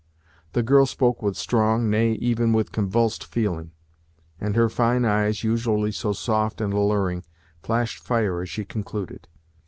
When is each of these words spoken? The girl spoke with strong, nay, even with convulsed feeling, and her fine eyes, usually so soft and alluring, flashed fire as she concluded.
The 0.53 0.63
girl 0.63 0.87
spoke 0.87 1.21
with 1.21 1.37
strong, 1.37 1.87
nay, 1.87 2.13
even 2.13 2.53
with 2.53 2.71
convulsed 2.71 3.23
feeling, 3.23 3.69
and 4.39 4.55
her 4.55 4.67
fine 4.67 5.05
eyes, 5.05 5.43
usually 5.43 5.91
so 5.91 6.11
soft 6.11 6.59
and 6.59 6.73
alluring, 6.73 7.23
flashed 7.61 7.99
fire 8.03 8.41
as 8.41 8.49
she 8.49 8.65
concluded. 8.65 9.27